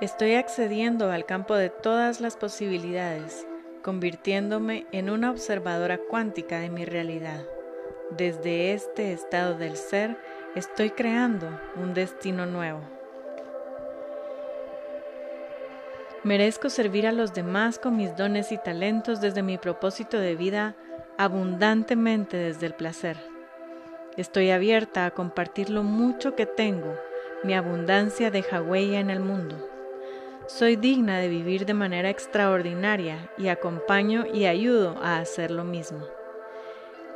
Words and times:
Estoy 0.00 0.36
accediendo 0.36 1.10
al 1.10 1.26
campo 1.26 1.54
de 1.54 1.68
todas 1.68 2.22
las 2.22 2.38
posibilidades, 2.38 3.46
convirtiéndome 3.82 4.86
en 4.92 5.10
una 5.10 5.30
observadora 5.30 5.98
cuántica 5.98 6.58
de 6.58 6.70
mi 6.70 6.86
realidad. 6.86 7.44
Desde 8.10 8.72
este 8.72 9.12
estado 9.12 9.58
del 9.58 9.76
ser 9.76 10.16
estoy 10.54 10.88
creando 10.88 11.50
un 11.76 11.92
destino 11.92 12.46
nuevo. 12.46 12.80
Merezco 16.24 16.70
servir 16.70 17.06
a 17.06 17.12
los 17.12 17.34
demás 17.34 17.78
con 17.78 17.98
mis 17.98 18.16
dones 18.16 18.52
y 18.52 18.56
talentos 18.56 19.20
desde 19.20 19.42
mi 19.42 19.58
propósito 19.58 20.18
de 20.18 20.34
vida 20.34 20.76
abundantemente 21.18 22.38
desde 22.38 22.64
el 22.64 22.72
placer. 22.72 23.18
Estoy 24.16 24.50
abierta 24.50 25.04
a 25.04 25.10
compartir 25.10 25.68
lo 25.68 25.82
mucho 25.82 26.34
que 26.36 26.46
tengo, 26.46 26.94
mi 27.44 27.52
abundancia 27.52 28.30
deja 28.30 28.62
huella 28.62 28.98
en 28.98 29.10
el 29.10 29.20
mundo. 29.20 29.69
Soy 30.58 30.74
digna 30.74 31.18
de 31.18 31.28
vivir 31.28 31.64
de 31.64 31.74
manera 31.74 32.10
extraordinaria 32.10 33.30
y 33.38 33.48
acompaño 33.48 34.24
y 34.26 34.46
ayudo 34.46 34.98
a 35.00 35.18
hacer 35.18 35.52
lo 35.52 35.62
mismo. 35.62 36.04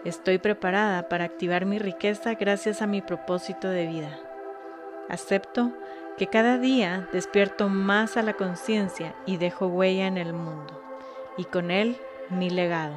Estoy 0.05 0.38
preparada 0.38 1.09
para 1.09 1.24
activar 1.24 1.66
mi 1.66 1.80
riqueza 1.80 2.34
gracias 2.34 2.80
a 2.80 2.87
mi 2.87 3.02
propósito 3.02 3.69
de 3.69 3.88
vida. 3.88 4.16
Acepto 5.09 5.73
que 6.16 6.29
cada 6.29 6.59
día 6.59 7.09
despierto 7.12 7.69
más 7.69 8.16
a 8.16 8.23
la 8.23 8.34
conciencia 8.34 9.16
y 9.27 9.37
dejo 9.37 9.66
huella 9.66 10.07
en 10.07 10.16
el 10.16 10.32
mundo, 10.32 10.80
y 11.37 11.45
con 11.45 11.73
él 11.73 11.98
mi 12.30 12.51
legado. 12.51 12.95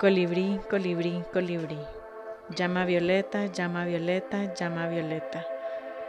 Colibrí, 0.00 0.60
colibrí, 0.68 1.22
colibrí. 1.32 1.78
Llama 2.56 2.84
violeta, 2.84 3.46
llama 3.46 3.84
violeta, 3.84 4.52
llama 4.52 4.88
violeta. 4.88 5.46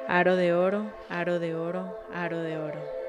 Aro 0.08 0.36
de 0.36 0.54
oro, 0.54 0.92
aro 1.10 1.38
de 1.38 1.56
oro, 1.56 2.00
aro 2.12 2.42
de 2.42 2.58
oro. 2.58 3.03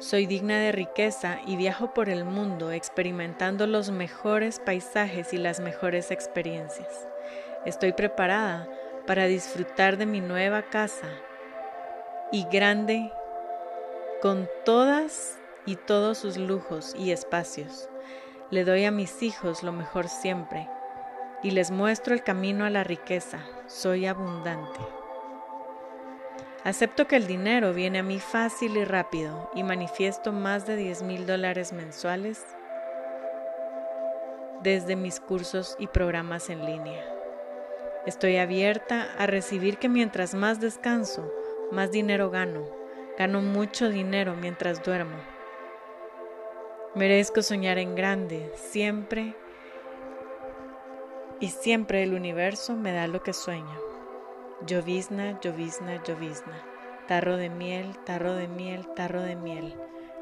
Soy 0.00 0.24
digna 0.24 0.58
de 0.58 0.72
riqueza 0.72 1.40
y 1.46 1.56
viajo 1.56 1.92
por 1.92 2.08
el 2.08 2.24
mundo 2.24 2.72
experimentando 2.72 3.66
los 3.66 3.90
mejores 3.90 4.58
paisajes 4.58 5.34
y 5.34 5.36
las 5.36 5.60
mejores 5.60 6.10
experiencias. 6.10 7.06
Estoy 7.66 7.92
preparada 7.92 8.66
para 9.06 9.26
disfrutar 9.26 9.98
de 9.98 10.06
mi 10.06 10.22
nueva 10.22 10.62
casa 10.62 11.06
y 12.32 12.46
grande 12.50 13.12
con 14.22 14.48
todas 14.64 15.38
y 15.66 15.76
todos 15.76 16.16
sus 16.16 16.38
lujos 16.38 16.94
y 16.98 17.10
espacios. 17.10 17.90
Le 18.50 18.64
doy 18.64 18.86
a 18.86 18.90
mis 18.90 19.22
hijos 19.22 19.62
lo 19.62 19.72
mejor 19.72 20.08
siempre 20.08 20.66
y 21.42 21.50
les 21.50 21.70
muestro 21.70 22.14
el 22.14 22.22
camino 22.22 22.64
a 22.64 22.70
la 22.70 22.84
riqueza. 22.84 23.40
Soy 23.66 24.06
abundante. 24.06 24.99
Acepto 26.62 27.06
que 27.08 27.16
el 27.16 27.26
dinero 27.26 27.72
viene 27.72 28.00
a 28.00 28.02
mí 28.02 28.18
fácil 28.18 28.76
y 28.76 28.84
rápido 28.84 29.50
y 29.54 29.62
manifiesto 29.62 30.30
más 30.30 30.66
de 30.66 30.76
10 30.76 31.02
mil 31.04 31.26
dólares 31.26 31.72
mensuales 31.72 32.44
desde 34.62 34.94
mis 34.94 35.20
cursos 35.20 35.74
y 35.78 35.86
programas 35.86 36.50
en 36.50 36.66
línea. 36.66 37.02
Estoy 38.04 38.36
abierta 38.36 39.08
a 39.18 39.26
recibir 39.26 39.78
que 39.78 39.88
mientras 39.88 40.34
más 40.34 40.60
descanso, 40.60 41.32
más 41.72 41.92
dinero 41.92 42.30
gano. 42.30 42.66
Gano 43.18 43.40
mucho 43.40 43.88
dinero 43.88 44.34
mientras 44.36 44.82
duermo. 44.82 45.16
Merezco 46.94 47.42
soñar 47.42 47.78
en 47.78 47.94
grande, 47.94 48.52
siempre 48.54 49.34
y 51.38 51.48
siempre 51.48 52.02
el 52.02 52.12
universo 52.12 52.74
me 52.74 52.92
da 52.92 53.06
lo 53.06 53.22
que 53.22 53.32
sueño. 53.32 53.89
Llovizna, 54.66 55.40
llovizna, 55.40 56.02
llovizna. 56.04 56.62
Tarro 57.08 57.38
de 57.38 57.48
miel, 57.48 57.96
tarro 58.04 58.34
de 58.34 58.46
miel, 58.46 58.86
tarro 58.94 59.22
de 59.22 59.34
miel. 59.34 59.74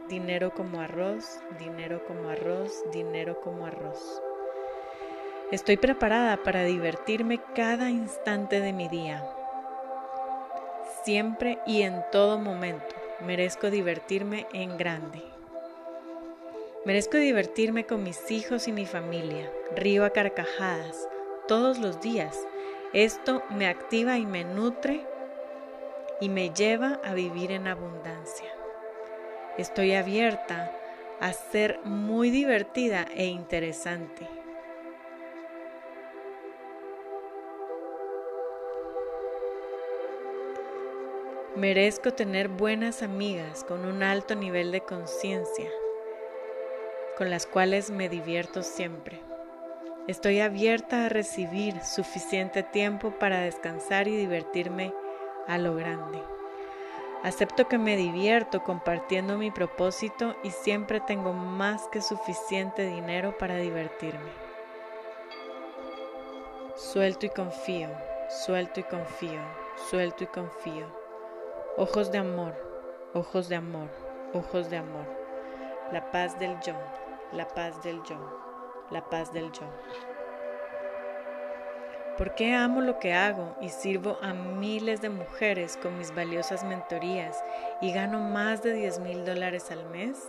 Dinero 0.08 0.54
como 0.54 0.80
arroz, 0.80 1.40
dinero 1.58 2.04
como 2.06 2.28
arroz, 2.28 2.84
dinero 2.92 3.40
como 3.40 3.66
arroz. 3.66 4.22
Estoy 5.50 5.76
preparada 5.76 6.36
para 6.44 6.62
divertirme 6.62 7.40
cada 7.56 7.90
instante 7.90 8.60
de 8.60 8.72
mi 8.72 8.86
día. 8.86 9.28
Siempre 11.02 11.58
y 11.66 11.82
en 11.82 12.04
todo 12.12 12.38
momento 12.38 12.94
merezco 13.20 13.70
divertirme 13.70 14.46
en 14.52 14.78
grande. 14.78 15.20
Merezco 16.84 17.16
divertirme 17.16 17.86
con 17.86 18.04
mis 18.04 18.30
hijos 18.30 18.68
y 18.68 18.72
mi 18.72 18.86
familia. 18.86 19.50
Río 19.74 20.04
a 20.04 20.10
carcajadas 20.10 21.08
todos 21.48 21.78
los 21.78 22.00
días 22.00 22.38
esto 22.92 23.42
me 23.50 23.66
activa 23.66 24.16
y 24.16 24.24
me 24.24 24.44
nutre 24.44 25.06
y 26.20 26.28
me 26.28 26.50
lleva 26.50 27.00
a 27.04 27.12
vivir 27.12 27.52
en 27.52 27.68
abundancia. 27.68 28.48
Estoy 29.58 29.94
abierta 29.94 30.72
a 31.20 31.32
ser 31.32 31.80
muy 31.84 32.30
divertida 32.30 33.06
e 33.14 33.26
interesante. 33.26 34.26
Merezco 41.56 42.12
tener 42.14 42.48
buenas 42.48 43.02
amigas 43.02 43.64
con 43.64 43.84
un 43.84 44.04
alto 44.04 44.36
nivel 44.36 44.70
de 44.70 44.80
conciencia, 44.80 45.68
con 47.16 47.30
las 47.30 47.46
cuales 47.46 47.90
me 47.90 48.08
divierto 48.08 48.62
siempre. 48.62 49.20
Estoy 50.08 50.40
abierta 50.40 51.04
a 51.04 51.08
recibir 51.10 51.84
suficiente 51.84 52.62
tiempo 52.62 53.10
para 53.10 53.40
descansar 53.40 54.08
y 54.08 54.16
divertirme 54.16 54.94
a 55.46 55.58
lo 55.58 55.74
grande. 55.74 56.18
Acepto 57.22 57.68
que 57.68 57.76
me 57.76 57.94
divierto 57.94 58.64
compartiendo 58.64 59.36
mi 59.36 59.50
propósito 59.50 60.34
y 60.42 60.50
siempre 60.50 61.00
tengo 61.00 61.34
más 61.34 61.88
que 61.88 62.00
suficiente 62.00 62.86
dinero 62.86 63.36
para 63.36 63.56
divertirme. 63.56 64.30
Suelto 66.74 67.26
y 67.26 67.28
confío, 67.28 67.90
suelto 68.30 68.80
y 68.80 68.84
confío, 68.84 69.42
suelto 69.90 70.24
y 70.24 70.28
confío. 70.28 70.86
Ojos 71.76 72.10
de 72.10 72.16
amor, 72.16 72.54
ojos 73.12 73.50
de 73.50 73.56
amor, 73.56 73.90
ojos 74.32 74.70
de 74.70 74.78
amor. 74.78 75.04
La 75.92 76.10
paz 76.10 76.38
del 76.38 76.58
yo, 76.60 76.72
la 77.32 77.46
paz 77.46 77.82
del 77.82 78.02
yo 78.04 78.47
la 78.90 79.08
paz 79.08 79.32
del 79.32 79.52
yo. 79.52 79.66
¿Por 82.18 82.34
qué 82.34 82.52
amo 82.52 82.80
lo 82.80 82.98
que 82.98 83.14
hago 83.14 83.54
y 83.60 83.68
sirvo 83.68 84.18
a 84.22 84.32
miles 84.32 85.00
de 85.00 85.08
mujeres 85.08 85.76
con 85.76 85.96
mis 85.96 86.12
valiosas 86.12 86.64
mentorías 86.64 87.44
y 87.80 87.92
gano 87.92 88.18
más 88.18 88.60
de 88.62 88.72
10 88.72 88.98
mil 88.98 89.24
dólares 89.24 89.70
al 89.70 89.88
mes? 89.90 90.28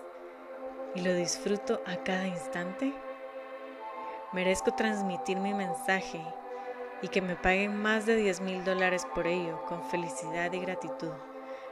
¿Y 0.94 1.02
lo 1.02 1.16
disfruto 1.16 1.82
a 1.88 1.98
cada 2.04 2.28
instante? 2.28 2.94
Merezco 4.34 4.72
transmitir 4.76 5.38
mi 5.38 5.56
mensaje 5.56 6.22
y 7.02 7.08
que 7.08 7.24
me 7.24 7.36
paguen 7.36 7.76
más 7.76 8.06
de 8.06 8.16
10 8.18 8.42
mil 8.42 8.64
dólares 8.64 9.08
por 9.16 9.26
ello 9.26 9.60
con 9.66 9.84
felicidad 9.86 10.54
y 10.54 10.60
gratitud. 10.60 11.14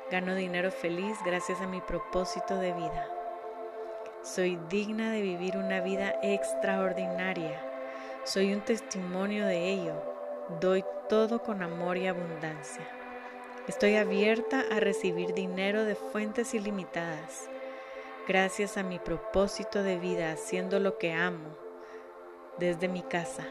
Gano 0.09 0.33
dinero 0.33 0.71
feliz 0.71 1.17
gracias 1.23 1.61
a 1.61 1.67
mi 1.67 1.81
propósito 1.81 2.57
de 2.57 2.73
vida. 2.73 3.16
Soy 4.35 4.59
digna 4.69 5.09
de 5.09 5.21
vivir 5.21 5.55
una 5.55 5.79
vida 5.79 6.15
extraordinaria. 6.21 7.61
Soy 8.25 8.53
un 8.53 8.59
testimonio 8.59 9.45
de 9.45 9.71
ello. 9.71 9.93
Doy 10.59 10.83
todo 11.07 11.41
con 11.41 11.63
amor 11.63 11.95
y 11.95 12.07
abundancia. 12.07 12.85
Estoy 13.69 13.95
abierta 13.95 14.65
a 14.69 14.81
recibir 14.81 15.33
dinero 15.33 15.85
de 15.85 15.95
fuentes 15.95 16.53
ilimitadas. 16.53 17.49
Gracias 18.27 18.75
a 18.75 18.83
mi 18.83 18.99
propósito 18.99 19.81
de 19.81 19.97
vida 19.97 20.33
haciendo 20.33 20.81
lo 20.81 20.97
que 20.97 21.13
amo 21.13 21.55
desde 22.59 22.89
mi 22.89 23.03
casa. 23.03 23.45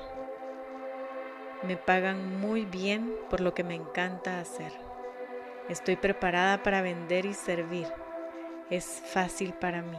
Me 1.62 1.78
pagan 1.78 2.38
muy 2.38 2.66
bien 2.66 3.16
por 3.31 3.41
lo 3.41 3.54
que 3.54 3.64
me 3.64 3.75
encanta 3.75 4.40
hacer. 4.40 4.73
Estoy 5.70 5.96
preparada 5.96 6.62
para 6.62 6.82
vender 6.82 7.25
y 7.25 7.32
servir. 7.32 7.87
Es 8.69 9.02
fácil 9.06 9.55
para 9.55 9.81
mí 9.81 9.99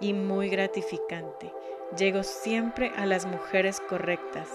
y 0.00 0.12
muy 0.12 0.48
gratificante. 0.48 1.52
Llego 1.96 2.22
siempre 2.22 2.92
a 2.96 3.06
las 3.06 3.26
mujeres 3.26 3.80
correctas 3.80 4.48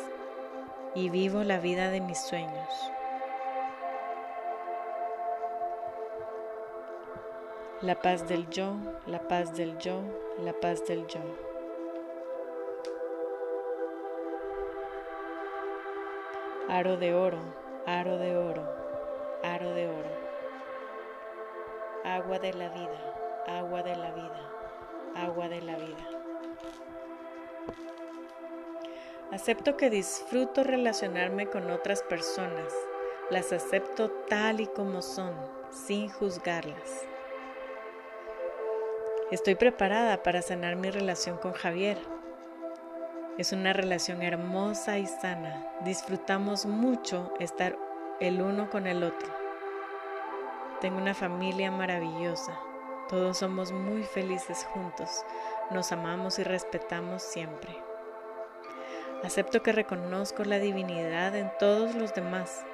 y 0.93 1.09
vivo 1.09 1.43
la 1.43 1.59
vida 1.59 1.89
de 1.89 2.01
mis 2.01 2.19
sueños. 2.19 2.91
La 7.81 7.99
paz 7.99 8.27
del 8.27 8.47
yo, 8.49 8.75
la 9.07 9.27
paz 9.27 9.55
del 9.55 9.77
yo, 9.79 10.01
la 10.39 10.53
paz 10.53 10.85
del 10.85 11.07
yo. 11.07 11.21
Aro 16.69 16.97
de 16.97 17.15
oro, 17.15 17.39
aro 17.87 18.17
de 18.17 18.37
oro, 18.37 18.63
aro 19.43 19.73
de 19.73 19.87
oro. 19.87 20.21
Agua 22.03 22.39
de 22.39 22.53
la 22.53 22.69
vida, 22.69 23.45
agua 23.47 23.81
de 23.83 23.95
la 23.95 24.11
vida 24.11 24.60
agua 25.15 25.49
de 25.49 25.61
la 25.61 25.75
vida. 25.75 26.07
Acepto 29.31 29.77
que 29.77 29.89
disfruto 29.89 30.63
relacionarme 30.63 31.47
con 31.47 31.71
otras 31.71 32.03
personas, 32.03 32.73
las 33.29 33.53
acepto 33.53 34.11
tal 34.27 34.59
y 34.59 34.67
como 34.67 35.01
son, 35.01 35.33
sin 35.69 36.09
juzgarlas. 36.09 37.05
Estoy 39.31 39.55
preparada 39.55 40.21
para 40.23 40.41
sanar 40.41 40.75
mi 40.75 40.91
relación 40.91 41.37
con 41.37 41.53
Javier. 41.53 41.97
Es 43.37 43.53
una 43.53 43.71
relación 43.71 44.21
hermosa 44.21 44.97
y 44.97 45.07
sana. 45.07 45.65
Disfrutamos 45.85 46.65
mucho 46.65 47.33
estar 47.39 47.77
el 48.19 48.41
uno 48.41 48.69
con 48.69 48.85
el 48.85 49.03
otro. 49.03 49.29
Tengo 50.81 50.97
una 50.97 51.13
familia 51.13 51.71
maravillosa. 51.71 52.59
Todos 53.11 53.39
somos 53.39 53.73
muy 53.73 54.03
felices 54.03 54.63
juntos. 54.73 55.25
Nos 55.69 55.91
amamos 55.91 56.39
y 56.39 56.43
respetamos 56.43 57.21
siempre. 57.21 57.77
Acepto 59.21 59.61
que 59.61 59.73
reconozco 59.73 60.45
la 60.45 60.59
divinidad 60.59 61.35
en 61.35 61.51
todos 61.59 61.93
los 61.93 62.13
demás. 62.13 62.65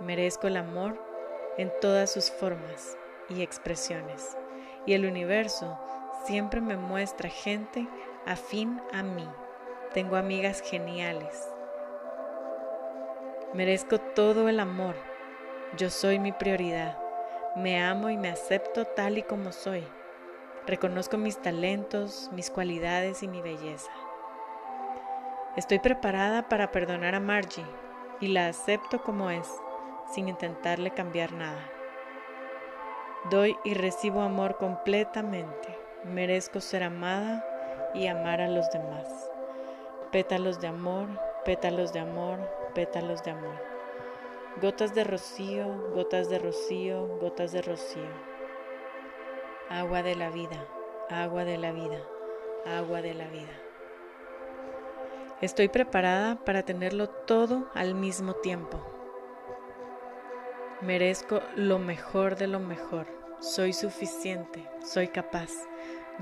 Merezco 0.00 0.48
el 0.48 0.56
amor 0.56 1.00
en 1.56 1.72
todas 1.80 2.12
sus 2.12 2.32
formas 2.32 2.98
y 3.28 3.42
expresiones. 3.42 4.36
Y 4.86 4.94
el 4.94 5.06
universo 5.06 5.78
siempre 6.26 6.60
me 6.60 6.76
muestra 6.76 7.30
gente 7.30 7.86
afín 8.26 8.82
a 8.92 9.04
mí. 9.04 9.28
Tengo 9.92 10.16
amigas 10.16 10.62
geniales. 10.62 11.48
Merezco 13.54 14.00
todo 14.00 14.48
el 14.48 14.58
amor. 14.58 14.96
Yo 15.76 15.90
soy 15.90 16.18
mi 16.18 16.32
prioridad. 16.32 17.03
Me 17.56 17.80
amo 17.80 18.10
y 18.10 18.16
me 18.16 18.30
acepto 18.30 18.84
tal 18.84 19.16
y 19.16 19.22
como 19.22 19.52
soy. 19.52 19.84
Reconozco 20.66 21.18
mis 21.18 21.40
talentos, 21.40 22.28
mis 22.32 22.50
cualidades 22.50 23.22
y 23.22 23.28
mi 23.28 23.42
belleza. 23.42 23.92
Estoy 25.56 25.78
preparada 25.78 26.48
para 26.48 26.72
perdonar 26.72 27.14
a 27.14 27.20
Margie 27.20 27.64
y 28.18 28.26
la 28.26 28.48
acepto 28.48 29.04
como 29.04 29.30
es, 29.30 29.48
sin 30.12 30.28
intentarle 30.28 30.90
cambiar 30.90 31.30
nada. 31.32 31.70
Doy 33.30 33.56
y 33.62 33.74
recibo 33.74 34.22
amor 34.22 34.56
completamente. 34.56 35.78
Merezco 36.02 36.60
ser 36.60 36.82
amada 36.82 37.46
y 37.94 38.08
amar 38.08 38.40
a 38.40 38.48
los 38.48 38.68
demás. 38.72 39.30
Pétalos 40.10 40.60
de 40.60 40.66
amor, 40.66 41.06
pétalos 41.44 41.92
de 41.92 42.00
amor, 42.00 42.40
pétalos 42.74 43.22
de 43.22 43.30
amor. 43.30 43.73
Gotas 44.60 44.94
de 44.94 45.02
rocío, 45.02 45.66
gotas 45.94 46.30
de 46.30 46.38
rocío, 46.38 47.18
gotas 47.18 47.50
de 47.50 47.60
rocío. 47.60 48.08
Agua 49.68 50.04
de 50.04 50.14
la 50.14 50.30
vida, 50.30 50.64
agua 51.10 51.44
de 51.44 51.58
la 51.58 51.72
vida, 51.72 52.00
agua 52.64 53.02
de 53.02 53.14
la 53.14 53.26
vida. 53.26 53.52
Estoy 55.40 55.68
preparada 55.68 56.36
para 56.44 56.62
tenerlo 56.62 57.08
todo 57.08 57.68
al 57.74 57.96
mismo 57.96 58.34
tiempo. 58.34 58.80
Merezco 60.80 61.40
lo 61.56 61.80
mejor 61.80 62.36
de 62.36 62.46
lo 62.46 62.60
mejor. 62.60 63.06
Soy 63.40 63.72
suficiente, 63.72 64.64
soy 64.84 65.08
capaz. 65.08 65.50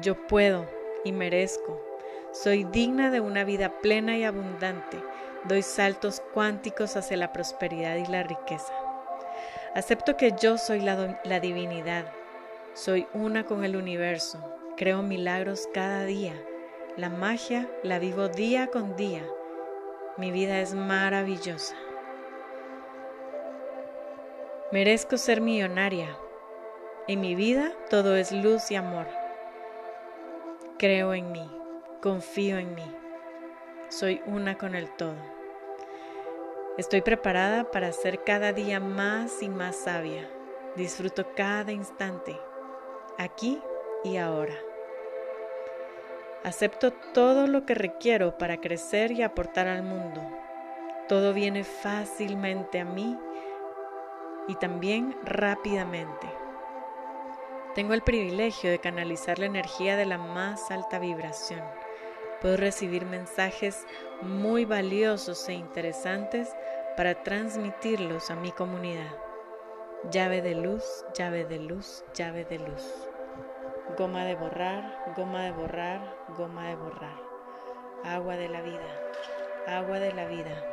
Yo 0.01 0.27
puedo 0.27 0.67
y 1.05 1.13
merezco. 1.13 1.92
Soy 2.33 2.65
digna 2.65 3.11
de 3.11 3.21
una 3.21 3.45
vida 3.45 3.81
plena 3.81 4.17
y 4.17 4.25
abundante. 4.25 5.03
Doy 5.45 5.63
saltos 5.63 6.23
cuánticos 6.35 6.97
hacia 6.97 7.17
la 7.17 7.33
prosperidad 7.33 7.97
y 7.97 8.07
la 8.07 8.23
riqueza. 8.23 8.73
Acepto 9.75 10.17
que 10.17 10.33
yo 10.41 10.59
soy 10.59 10.81
la, 10.81 11.21
la 11.25 11.41
divinidad. 11.41 12.05
Soy 12.75 13.07
una 13.15 13.45
con 13.45 13.65
el 13.65 13.77
universo. 13.77 14.39
Creo 14.77 15.03
milagros 15.03 15.69
cada 15.73 16.05
día 16.05 16.35
la 16.97 17.09
magia 17.09 17.71
la 17.83 17.99
vivo 17.99 18.29
día 18.29 18.67
con 18.67 18.97
día. 18.97 19.25
Mi 20.19 20.31
vida 20.31 20.61
es 20.61 20.75
maravillosa. 20.75 21.75
Merezco 24.73 25.17
ser 25.17 25.41
millonaria. 25.41 26.15
En 27.09 27.23
mi 27.23 27.35
vida 27.35 27.73
todo 27.89 28.15
es 28.15 28.31
luz 28.31 28.71
y 28.71 28.77
amor. 28.77 29.07
Creo 30.79 31.15
en 31.15 31.33
mí, 31.33 31.51
confío 32.03 32.59
en 32.59 32.75
mí. 32.75 32.97
Soy 33.89 34.21
una 34.27 34.59
con 34.59 34.75
el 34.75 34.91
todo. 34.91 35.15
Estoy 36.77 37.01
preparada 37.01 37.71
para 37.71 37.93
ser 37.93 38.25
cada 38.25 38.53
día 38.53 38.81
más 38.81 39.41
y 39.41 39.49
más 39.49 39.77
sabia. 39.77 40.29
Disfruto 40.75 41.33
cada 41.37 41.71
instante, 41.71 42.37
aquí 43.19 43.63
y 44.03 44.17
ahora. 44.17 44.57
Acepto 46.43 46.93
todo 47.15 47.47
lo 47.47 47.65
que 47.67 47.75
requiero 47.75 48.37
para 48.37 48.61
crecer 48.61 49.13
y 49.13 49.23
aportar 49.23 49.69
al 49.69 49.85
mundo. 49.85 50.21
Todo 51.09 51.33
viene 51.33 51.63
fácilmente 51.63 52.81
a 52.81 52.85
mí 52.85 53.17
y 54.49 54.57
también 54.57 55.17
rápidamente. 55.23 56.27
Tengo 57.77 57.95
el 57.95 58.03
privilegio 58.03 58.71
de 58.71 58.81
canalizar 58.81 59.39
la 59.39 59.47
energía 59.47 59.97
de 59.97 60.07
la 60.07 60.19
más 60.19 60.73
alta 60.73 60.99
vibración. 60.99 61.63
Puedo 62.43 62.57
recibir 62.57 63.07
mensajes 63.07 63.87
muy 64.21 64.65
valiosos 64.65 65.49
e 65.49 65.53
interesantes 65.53 66.49
para 66.97 67.23
transmitirlos 67.23 68.33
a 68.33 68.35
mi 68.35 68.51
comunidad. 68.51 69.13
Llave 70.11 70.43
de 70.43 70.57
luz, 70.57 70.83
llave 71.15 71.45
de 71.45 71.61
luz, 71.61 72.05
llave 72.15 72.45
de 72.45 72.59
luz. 72.59 73.09
Goma 73.97 74.25
de 74.25 74.35
borrar, 74.35 75.15
goma 75.17 75.45
de 75.45 75.53
borrar, 75.53 76.17
goma 76.37 76.67
de 76.67 76.75
borrar. 76.75 77.17
Agua 78.03 78.37
de 78.37 78.49
la 78.49 78.61
vida, 78.61 79.01
agua 79.69 80.01
de 80.01 80.13
la 80.13 80.27
vida, 80.27 80.65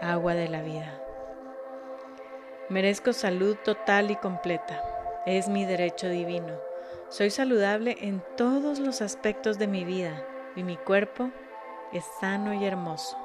agua 0.00 0.32
de 0.32 0.48
la 0.48 0.62
vida. 0.62 0.98
Merezco 2.70 3.12
salud 3.12 3.58
total 3.62 4.10
y 4.10 4.16
completa. 4.16 4.82
Es 5.26 5.46
mi 5.50 5.66
derecho 5.66 6.08
divino. 6.08 6.58
Soy 7.10 7.28
saludable 7.28 7.98
en 8.00 8.24
todos 8.38 8.78
los 8.78 9.02
aspectos 9.02 9.58
de 9.58 9.66
mi 9.66 9.84
vida 9.84 10.24
y 10.58 10.64
mi 10.64 10.76
cuerpo 10.76 11.30
es 11.92 12.04
sano 12.20 12.52
y 12.52 12.64
hermoso. 12.64 13.16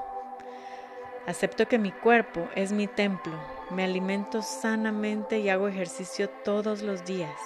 Acepto 1.25 1.67
que 1.67 1.79
mi 1.79 1.91
cuerpo 1.91 2.47
es 2.55 2.71
mi 2.71 2.85
templo. 2.85 3.33
Me 3.71 3.83
alimento 3.83 4.41
sanamente 4.41 5.39
y 5.39 5.49
hago 5.49 5.67
ejercicio 5.67 6.29
todos 6.43 6.83
los 6.83 7.05
días. 7.05 7.39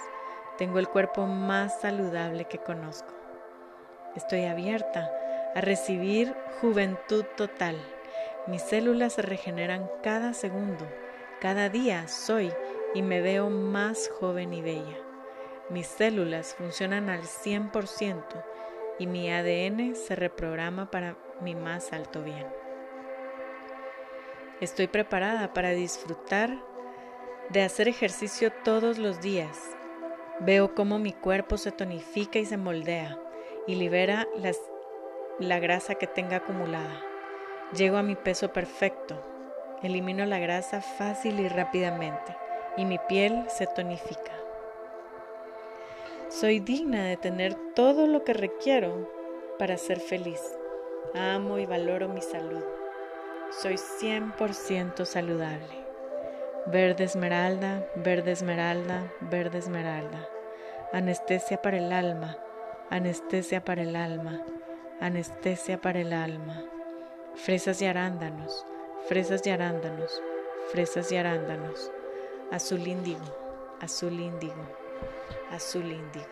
Tengo 0.57 0.79
el 0.79 0.89
cuerpo 0.89 1.25
más 1.25 1.79
saludable 1.79 2.45
que 2.45 2.57
conozco. 2.57 3.13
Estoy 4.15 4.45
abierta 4.45 5.09
a 5.55 5.61
recibir 5.61 6.35
juventud 6.59 7.23
total. 7.37 7.77
Mis 8.47 8.63
células 8.63 9.13
se 9.13 9.21
regeneran 9.21 9.89
cada 10.03 10.33
segundo. 10.33 10.85
Cada 11.39 11.69
día 11.69 12.07
soy 12.07 12.51
y 12.93 13.03
me 13.03 13.21
veo 13.21 13.49
más 13.49 14.09
joven 14.19 14.53
y 14.53 14.61
bella. 14.61 14.97
Mis 15.69 15.87
células 15.87 16.55
funcionan 16.55 17.09
al 17.09 17.21
100% 17.21 18.23
y 18.99 19.07
mi 19.07 19.31
ADN 19.31 19.95
se 19.95 20.15
reprograma 20.15 20.91
para 20.91 21.17
mi 21.41 21.55
más 21.55 21.93
alto 21.93 22.23
bien. 22.23 22.47
Estoy 24.61 24.87
preparada 24.87 25.53
para 25.53 25.71
disfrutar 25.71 26.57
de 27.49 27.63
hacer 27.63 27.87
ejercicio 27.87 28.51
todos 28.63 28.97
los 28.97 29.21
días 29.21 29.77
Veo 30.39 30.75
cómo 30.75 30.99
mi 30.99 31.13
cuerpo 31.13 31.57
se 31.57 31.71
tonifica 31.71 32.37
y 32.37 32.45
se 32.45 32.57
moldea 32.57 33.17
y 33.65 33.73
libera 33.73 34.27
la 35.39 35.59
grasa 35.59 35.95
que 35.95 36.05
tenga 36.05 36.37
acumulada. 36.37 37.01
Llego 37.75 37.97
a 37.97 38.03
mi 38.03 38.15
peso 38.15 38.53
perfecto. 38.53 39.19
Elimino 39.81 40.25
la 40.25 40.37
grasa 40.37 40.81
fácil 40.81 41.39
y 41.39 41.47
rápidamente 41.47 42.37
y 42.77 42.85
mi 42.85 42.99
piel 43.09 43.45
se 43.49 43.65
tonifica. 43.65 44.46
Soy 46.29 46.59
digna 46.59 47.05
de 47.05 47.15
tener 47.15 47.55
todo 47.73 48.05
lo 48.05 48.25
que 48.25 48.33
requiero 48.33 49.09
para 49.57 49.77
ser 49.77 50.01
feliz. 50.01 50.41
Amo 51.15 51.57
y 51.57 51.65
valoro 51.65 52.09
mi 52.09 52.21
salud. 52.21 52.63
Soy 53.49 53.75
100% 53.75 55.05
saludable. 55.05 55.85
Verde 56.65 57.05
esmeralda, 57.05 57.87
verde 57.95 58.33
esmeralda, 58.33 59.09
verde 59.21 59.59
esmeralda. 59.59 60.27
Anestesia 60.91 61.61
para 61.61 61.77
el 61.77 61.93
alma, 61.93 62.37
anestesia 62.89 63.63
para 63.63 63.83
el 63.83 63.95
alma, 63.95 64.43
anestesia 64.99 65.79
para 65.79 66.01
el 66.01 66.11
alma. 66.11 66.61
Fresas 67.35 67.81
y 67.81 67.85
arándanos, 67.85 68.65
fresas 69.07 69.47
y 69.47 69.51
arándanos, 69.51 70.21
fresas 70.73 71.09
y 71.09 71.15
arándanos. 71.15 71.89
Azul 72.51 72.85
índigo, 72.85 73.23
azul 73.79 74.19
índigo, 74.19 74.86
azul 75.51 75.91
índigo. 75.91 76.25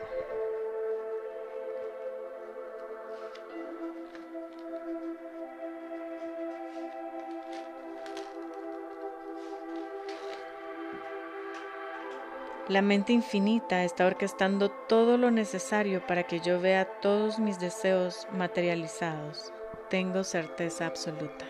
La 12.68 12.82
mente 12.82 13.14
infinita 13.14 13.84
está 13.84 14.08
orquestando 14.08 14.72
todo 14.72 15.18
lo 15.18 15.30
necesario 15.30 16.06
para 16.08 16.24
que 16.24 16.40
yo 16.40 16.60
vea 16.60 16.86
todos 17.00 17.38
mis 17.38 17.60
deseos 17.60 18.28
materializados. 18.32 19.54
Tengo 19.92 20.24
certeza 20.24 20.88
absoluta. 20.88 21.46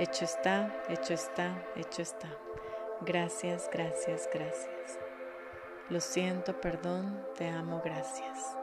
Hecho 0.00 0.24
está, 0.24 0.74
hecho 0.88 1.14
está, 1.14 1.64
hecho 1.76 2.02
está. 2.02 2.28
Gracias, 3.02 3.70
gracias, 3.72 4.28
gracias. 4.34 5.09
Lo 5.90 6.00
siento, 6.00 6.60
perdón, 6.60 7.20
te 7.36 7.48
amo, 7.48 7.82
gracias. 7.84 8.59